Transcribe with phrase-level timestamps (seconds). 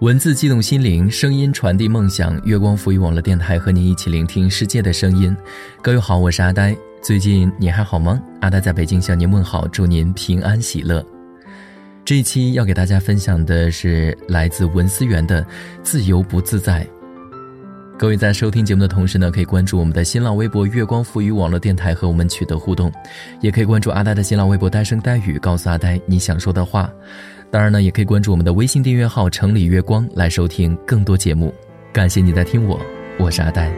[0.00, 2.40] 文字激动心灵，声音传递梦想。
[2.44, 5.36] 月光浮语网络电台和您一起聆听世界的声音。
[5.82, 6.76] 各位好，我是阿呆。
[7.02, 8.22] 最近你还好吗？
[8.40, 11.04] 阿呆在北京向您问好，祝您平安喜乐。
[12.04, 15.42] 这一期要给大家分享的是来自文思源的
[15.82, 16.84] 《自由不自在》。
[17.98, 22.92] 各位在收听节目的同时呢，可以关注我们的新浪微博“月光赋予网络电台”和我们取得互动，
[23.40, 26.88] 也可以关注阿呆的新浪微博“呆声呆语”，告诉阿呆你想说的话。
[27.50, 31.52] 当然呢，也可以关注我们的微信订阅号“城里月光”来收听更多节目。
[31.90, 32.78] 感谢你在听我，
[33.18, 33.72] 我是阿呆。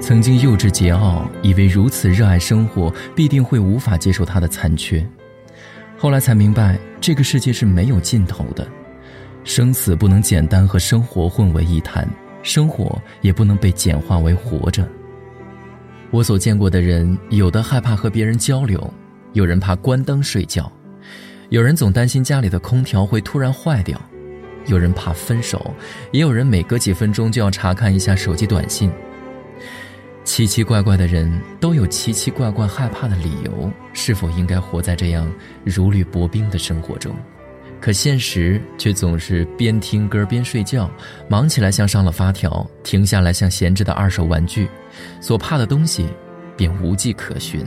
[0.00, 5.06] 曾经幼稚桀骜，以为如此热爱生活，必定会无法接受它的残缺。
[5.96, 8.66] 后来才明白，这个世界是没有尽头的，
[9.44, 12.08] 生死不能简单和生活混为一谈，
[12.42, 14.84] 生活也不能被简化为活着。
[16.10, 18.92] 我所见过的人，有的害怕和别人交流，
[19.32, 20.70] 有人怕关灯睡觉，
[21.50, 24.00] 有人总担心家里的空调会突然坏掉，
[24.66, 25.72] 有人怕分手，
[26.10, 28.90] 也有人每隔几分钟就要查看一下手机短信。
[30.24, 35.32] 奇奇怪怪的人都有奇奇怪怪害怕的理由，是否应该活在这样
[35.64, 37.14] 如履薄冰的生活中？
[37.80, 40.90] 可现实却总是边听歌边睡觉，
[41.28, 44.68] 忙起来像上了发条，停下来像闲置的二手玩具，
[45.20, 46.06] 所怕的东西
[46.56, 47.64] 便无迹可寻。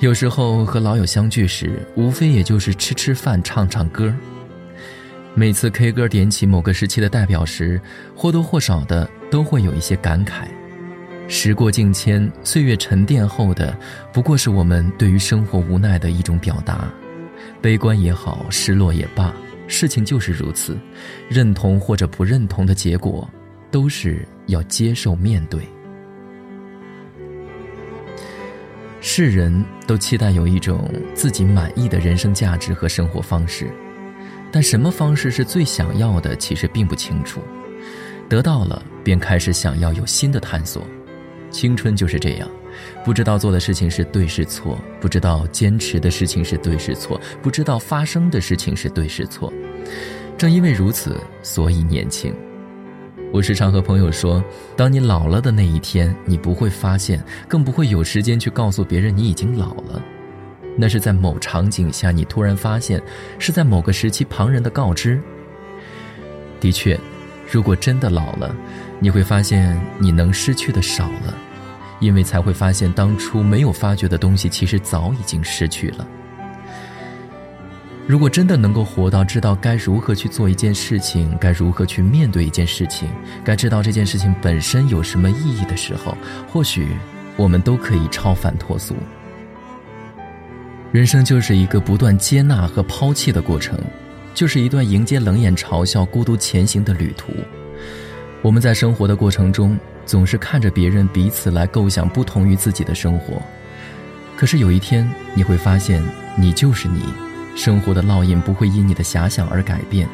[0.00, 4.14] 有时候和老友相聚时，无非也就是吃吃饭、唱唱歌。
[5.34, 7.80] 每次 K 歌点起某个时期的代表时，
[8.14, 10.46] 或多或少的都会有一些感慨。
[11.26, 13.76] 时过境迁，岁月沉淀后的，
[14.12, 16.88] 不过是我们对于生活无奈的一种表达。
[17.60, 19.34] 悲观也好，失落也罢，
[19.66, 20.76] 事情就是如此。
[21.28, 23.28] 认同或者不认同的结果，
[23.70, 25.60] 都是要接受面对。
[29.00, 33.70] 世人都期待有一种自己满意的人生价值和生活方式，
[34.50, 37.40] 但什么方式是最想要的，其实并不清楚。
[38.28, 40.86] 得到了，便开始想要有新的探索。
[41.50, 42.48] 青春就是这样。
[43.04, 49.52] 不知道做的事情是对是错，不知道坚持的事情是对是错，不知道发生的事情是对是错。
[50.36, 52.32] 正因为如此，所以年轻。
[53.32, 54.42] 我时常和朋友说，
[54.76, 60.02] 当你老了的那一天，你不会发现，更不会有时间去告诉别人你已经老了。
[60.76, 63.02] 那是在某场景下，你突然发现，
[63.38, 65.20] 是在某个时期旁人的告知。
[66.60, 66.98] 的确，
[67.50, 68.54] 如果真的老了，
[69.00, 71.34] 你会发现你能失去的少了。
[72.00, 76.06] 因为才会发现，当初没有发觉的东西，其实早已经失去了。
[78.06, 83.08] 如果真的能够活到知道该如何去做一件事情，该如何去面对一件事情，
[83.44, 86.16] 该知道这件事情本身有什么意义的时候，
[86.46, 86.96] 或许
[87.36, 88.94] 我们都可以超凡脱俗。
[90.92, 93.76] 人生就是一个不断接纳和抛弃的过程，
[94.34, 97.32] 就是一段迎接冷眼嘲笑、孤独前行的旅途。
[98.42, 99.78] 我们在生活的过程中。
[100.08, 103.42] 总是看着别人彼此来构想不同于自己的生活，
[104.38, 106.02] 可是有一天你会发现，
[106.34, 107.02] 你就是你，
[107.54, 110.08] 生活的烙印不会因你的遐想而改变。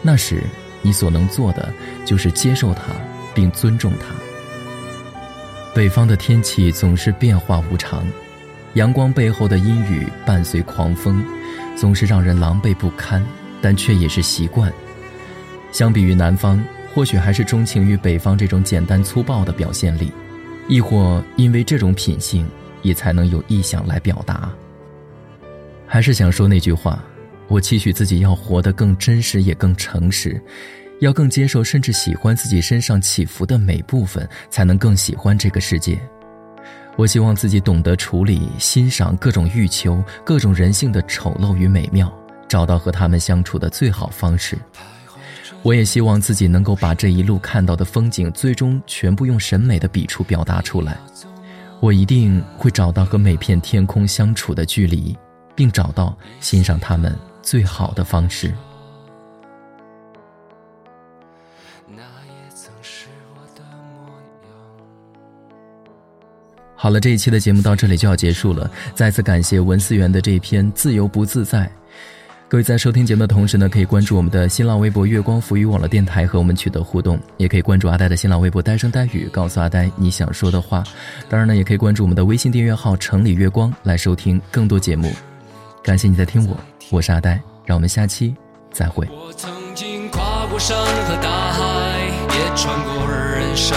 [0.00, 0.42] 那时，
[0.80, 1.70] 你所能做的
[2.06, 2.80] 就是接受它，
[3.34, 4.14] 并尊重它。
[5.74, 8.06] 北方的天气总是变化无常，
[8.72, 11.22] 阳光背后的阴雨伴随狂风，
[11.76, 13.22] 总是让人狼狈不堪，
[13.60, 14.72] 但却也是习惯。
[15.72, 16.58] 相比于南方。
[16.96, 20.10] 或许还是钟情于北方这种简单粗暴的表现力，
[20.66, 22.48] 亦或因为这种品性，
[22.80, 24.50] 也才能有意想来表达。
[25.86, 27.04] 还是想说那句话：
[27.48, 30.42] 我期许自己要活得更真实，也更诚实，
[31.00, 36.00] 要更接受甚至喜欢自己身上起伏的每部分，才能更喜欢这个世界。
[36.96, 42.10] 我希望自己懂得处理、欣赏各种欲求、各种人性的丑陋与美妙，
[42.48, 44.56] 找到和他们相处的最好方式。
[45.62, 50.96] 我也希望自己能够把这一路看到的风景，最终全部用审美的笔触表达出来。
[51.80, 55.16] 我一定会找到和每片天空相处的距离，
[55.54, 58.54] 并找到欣赏它们最好的方式。
[66.78, 68.70] 好了，这一期的节目到这里就要结束了。
[68.94, 71.64] 再次感谢文思源的这篇《自由不自在》。
[72.48, 80.84] 各位在收听节目的同时呢，可以关注我们的新浪微博“月光浮语网络电台”和我们取得互动，也可以关注阿呆的新浪微博“呆声呆语”，告诉阿呆你想说的话。
[81.28, 85.12] 当然呢，也可以关注我们的微信订阅号“城里月光”来收听更多节目。
[85.82, 86.56] 感谢你在听我，
[86.88, 87.32] 我是阿呆，
[87.64, 88.32] 让我们下期
[88.70, 89.08] 再会。
[89.10, 93.76] 我曾经跨过山和大海，也穿过人山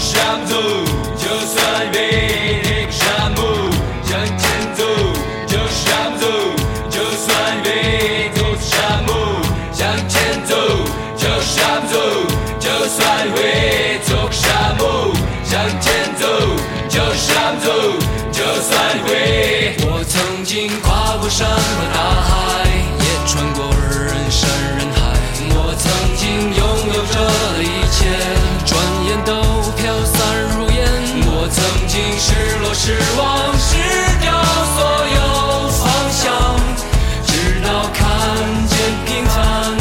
[0.00, 0.56] 上走，
[1.18, 1.98] 就算越
[2.64, 3.70] 那个沙漠。
[4.02, 4.42] 向前
[4.74, 4.82] 走，
[5.46, 6.24] 就上走，
[6.88, 7.28] 就算
[7.64, 7.68] 越
[8.34, 9.12] 走沙漠。
[9.70, 10.56] 向前走，
[11.16, 11.94] 就上走，
[12.58, 15.12] 就算越走沙漠。
[15.44, 16.24] 向前走，
[16.88, 17.68] 就上走，
[18.32, 18.72] 就算
[19.04, 19.76] 会。
[19.82, 21.54] 我曾经跨过山和
[21.92, 21.99] 大
[32.90, 33.76] 失、望、失
[34.20, 34.26] 掉
[34.74, 34.78] 所
[35.14, 35.20] 有
[35.70, 36.26] 方向，
[37.24, 37.30] 直
[37.62, 38.02] 到看
[38.66, 38.74] 见
[39.06, 39.36] 平凡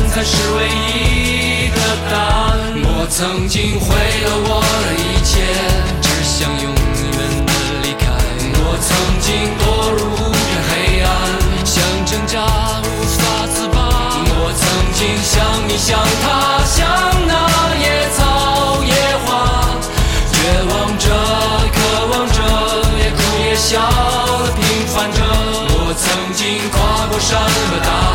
[0.10, 1.78] 才是唯一的
[2.12, 2.50] 答案。
[2.84, 4.62] 我曾经毁了我
[27.60, 28.09] 什么大？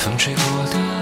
[0.00, 0.42] 风吹过
[0.72, 0.99] 的